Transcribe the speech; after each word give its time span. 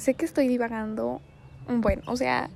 sé 0.00 0.14
que 0.14 0.24
estoy 0.24 0.48
divagando. 0.48 1.20
Bueno, 1.68 2.02
o 2.06 2.16
sea, 2.16 2.50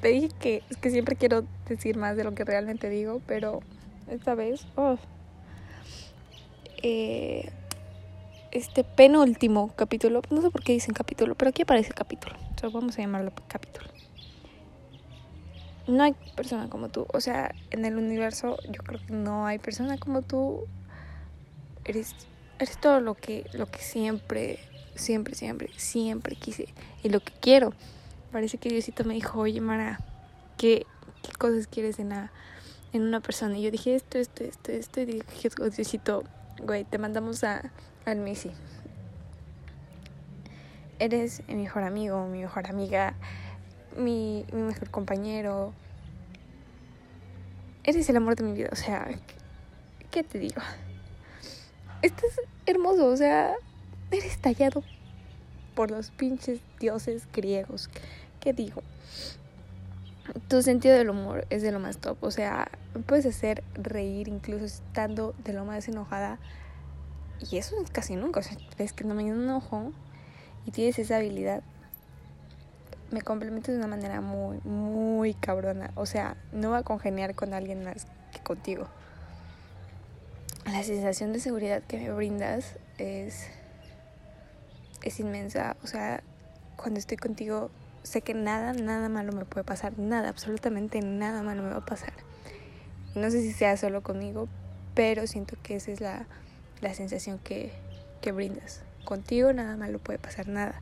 te 0.00 0.08
dije 0.08 0.28
que, 0.40 0.62
que 0.80 0.90
siempre 0.90 1.16
quiero 1.16 1.44
decir 1.68 1.96
más 1.96 2.16
de 2.16 2.24
lo 2.24 2.34
que 2.34 2.44
realmente 2.44 2.88
digo, 2.88 3.20
pero 3.26 3.60
esta 4.08 4.34
vez, 4.34 4.66
oh, 4.76 4.98
eh, 6.82 7.50
este 8.50 8.84
penúltimo 8.84 9.72
capítulo, 9.76 10.22
no 10.30 10.42
sé 10.42 10.50
por 10.50 10.62
qué 10.62 10.72
dicen 10.72 10.94
capítulo, 10.94 11.34
pero 11.34 11.48
aquí 11.48 11.62
aparece 11.62 11.92
capítulo, 11.92 12.36
entonces 12.50 12.72
vamos 12.72 12.98
a 12.98 13.02
llamarlo 13.02 13.32
capítulo. 13.48 13.88
No 15.86 16.04
hay 16.04 16.14
persona 16.36 16.68
como 16.68 16.88
tú, 16.88 17.06
o 17.12 17.20
sea, 17.20 17.54
en 17.70 17.84
el 17.84 17.96
universo 17.96 18.56
yo 18.70 18.82
creo 18.82 19.00
que 19.04 19.12
no 19.12 19.46
hay 19.46 19.58
persona 19.58 19.98
como 19.98 20.22
tú. 20.22 20.66
Eres, 21.84 22.14
eres 22.60 22.78
todo 22.78 23.00
lo 23.00 23.14
que, 23.14 23.46
lo 23.52 23.66
que 23.66 23.80
siempre, 23.80 24.60
siempre, 24.94 25.34
siempre, 25.34 25.70
siempre 25.76 26.36
quise 26.36 26.68
y 27.02 27.08
lo 27.08 27.20
que 27.20 27.32
quiero. 27.40 27.72
Parece 28.30 28.58
que 28.58 28.70
Diosito 28.70 29.04
me 29.04 29.14
dijo, 29.14 29.40
oye 29.40 29.60
Mara, 29.60 30.00
¿qué, 30.56 30.86
qué 31.22 31.32
cosas 31.32 31.66
quieres 31.66 31.98
en, 31.98 32.10
la, 32.10 32.32
en 32.92 33.02
una 33.02 33.20
persona? 33.20 33.58
Y 33.58 33.62
yo 33.62 33.70
dije 33.70 33.94
esto, 33.94 34.18
esto, 34.18 34.44
esto, 34.44 34.72
esto, 34.72 35.00
y 35.00 35.04
dije, 35.04 35.50
Diosito, 35.76 36.24
güey, 36.62 36.84
te 36.84 36.98
mandamos 36.98 37.44
a, 37.44 37.70
al 38.06 38.18
Missy. 38.18 38.50
Eres 40.98 41.42
mi 41.48 41.56
mejor 41.56 41.82
amigo, 41.82 42.26
mi 42.26 42.40
mejor 42.40 42.68
amiga, 42.68 43.14
mi, 43.96 44.46
mi 44.52 44.62
mejor 44.62 44.88
compañero. 44.90 45.72
Eres 47.84 48.08
el 48.08 48.16
amor 48.16 48.36
de 48.36 48.44
mi 48.44 48.52
vida, 48.52 48.68
o 48.72 48.76
sea, 48.76 49.08
¿qué 50.10 50.22
te 50.22 50.38
digo? 50.38 50.62
Estás 52.00 52.30
hermoso, 52.66 53.06
o 53.06 53.16
sea, 53.16 53.54
eres 54.18 54.38
tallado 54.38 54.82
por 55.74 55.90
los 55.90 56.10
pinches 56.10 56.60
dioses 56.78 57.26
griegos. 57.32 57.90
¿Qué 58.40 58.52
digo? 58.52 58.82
Tu 60.48 60.62
sentido 60.62 60.96
del 60.96 61.10
humor 61.10 61.46
es 61.50 61.62
de 61.62 61.72
lo 61.72 61.80
más 61.80 61.98
top, 61.98 62.16
o 62.22 62.30
sea, 62.30 62.70
puedes 63.06 63.26
hacer 63.26 63.64
reír 63.74 64.28
incluso 64.28 64.64
estando 64.64 65.34
de 65.44 65.52
lo 65.52 65.64
más 65.64 65.88
enojada. 65.88 66.38
Y 67.50 67.56
eso 67.56 67.74
es 67.82 67.90
casi 67.90 68.14
nunca, 68.14 68.40
o 68.40 68.42
sea, 68.42 68.56
ves 68.78 68.92
que 68.92 69.04
no 69.04 69.14
me 69.14 69.26
enojo 69.26 69.92
y 70.64 70.70
tienes 70.70 70.98
esa 70.98 71.16
habilidad 71.16 71.62
me 73.12 73.22
complemento 73.22 73.70
de 73.70 73.78
una 73.78 73.86
manera 73.86 74.20
muy, 74.20 74.58
muy 74.64 75.34
cabrona. 75.34 75.90
O 75.94 76.06
sea, 76.06 76.36
no 76.52 76.70
va 76.70 76.78
a 76.78 76.82
congeniar 76.82 77.34
con 77.34 77.54
alguien 77.54 77.84
más 77.84 78.06
que 78.32 78.40
contigo. 78.40 78.88
La 80.64 80.82
sensación 80.82 81.32
de 81.32 81.40
seguridad 81.40 81.82
que 81.82 81.98
me 81.98 82.12
brindas 82.12 82.78
es, 82.98 83.48
es 85.02 85.20
inmensa. 85.20 85.76
O 85.82 85.86
sea, 85.86 86.22
cuando 86.76 86.98
estoy 86.98 87.16
contigo, 87.16 87.70
sé 88.02 88.22
que 88.22 88.34
nada, 88.34 88.72
nada 88.72 89.08
malo 89.08 89.32
me 89.32 89.44
puede 89.44 89.64
pasar. 89.64 89.98
Nada, 89.98 90.28
absolutamente 90.28 91.00
nada 91.00 91.42
malo 91.42 91.62
me 91.62 91.70
va 91.70 91.78
a 91.78 91.86
pasar. 91.86 92.12
No 93.14 93.30
sé 93.30 93.42
si 93.42 93.52
sea 93.52 93.76
solo 93.76 94.02
conmigo, 94.02 94.48
pero 94.94 95.26
siento 95.26 95.56
que 95.62 95.76
esa 95.76 95.90
es 95.90 96.00
la, 96.00 96.26
la 96.80 96.94
sensación 96.94 97.38
que, 97.38 97.72
que 98.20 98.32
brindas. 98.32 98.82
Contigo 99.04 99.52
nada 99.52 99.76
malo 99.76 99.98
puede 99.98 100.18
pasar, 100.18 100.48
nada. 100.48 100.80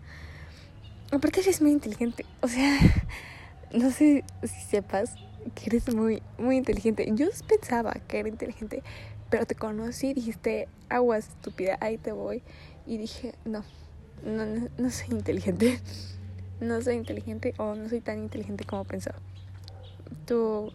Aparte 1.13 1.41
eres 1.41 1.61
muy 1.61 1.73
inteligente. 1.73 2.25
O 2.41 2.49
sea, 2.49 2.79
no 3.73 3.91
sé 3.91 4.25
si 4.43 4.61
sepas 4.69 5.17
que 5.55 5.67
eres 5.67 5.95
muy, 5.95 6.23
muy 6.39 6.57
inteligente. 6.57 7.09
Yo 7.15 7.27
pensaba 7.49 7.95
que 8.07 8.21
era 8.21 8.29
inteligente, 8.29 8.83
pero 9.29 9.47
te 9.47 9.55
conocí 9.55 10.09
y 10.09 10.15
dijiste, 10.15 10.69
aguas 10.89 11.29
estúpida, 11.29 11.79
ahí 11.81 11.99
te 11.99 12.13
voy. 12.13 12.43
Y 12.87 12.99
dije, 12.99 13.35
no, 14.25 14.47
no, 14.47 14.69
no, 14.79 14.91
soy 14.91 15.09
inteligente. 15.11 15.81
No 16.61 16.83
soy 16.83 16.97
inteligente 16.97 17.55
o 17.57 17.75
no 17.75 17.89
soy 17.89 18.03
tan 18.03 18.19
inteligente 18.19 18.67
como 18.67 18.85
pensaba. 18.85 19.19
Tú, 20.27 20.71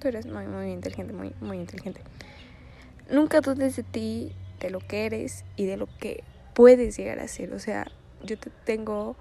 tú 0.00 0.08
eres 0.08 0.24
muy, 0.24 0.46
muy 0.46 0.70
inteligente, 0.70 1.12
muy, 1.12 1.34
muy 1.42 1.58
inteligente. 1.58 2.00
Nunca 3.10 3.42
dudes 3.42 3.76
de 3.76 3.82
ti, 3.82 4.32
de 4.60 4.70
lo 4.70 4.78
que 4.80 5.04
eres 5.04 5.44
y 5.56 5.66
de 5.66 5.76
lo 5.76 5.88
que 5.98 6.24
puedes 6.54 6.96
llegar 6.96 7.20
a 7.20 7.28
ser. 7.28 7.52
O 7.52 7.58
sea, 7.58 7.86
yo 8.24 8.38
te 8.38 8.48
tengo 8.64 9.14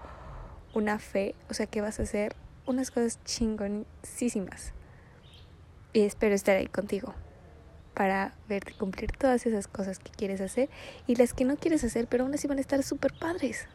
una 0.73 0.99
fe, 0.99 1.35
o 1.49 1.53
sea 1.53 1.65
que 1.65 1.81
vas 1.81 1.99
a 1.99 2.03
hacer 2.03 2.33
unas 2.65 2.89
cosas 2.89 3.19
chingonísimas. 3.25 4.71
Y 5.91 6.03
espero 6.03 6.33
estar 6.33 6.55
ahí 6.55 6.67
contigo 6.67 7.13
para 7.93 8.33
verte 8.47 8.73
cumplir 8.73 9.11
todas 9.11 9.45
esas 9.45 9.67
cosas 9.67 9.99
que 9.99 10.11
quieres 10.11 10.41
hacer 10.41 10.69
y 11.07 11.15
las 11.15 11.33
que 11.33 11.45
no 11.45 11.57
quieres 11.57 11.83
hacer, 11.83 12.07
pero 12.07 12.23
aún 12.23 12.33
así 12.33 12.47
van 12.47 12.57
a 12.57 12.61
estar 12.61 12.81
súper 12.83 13.13
padres. 13.19 13.67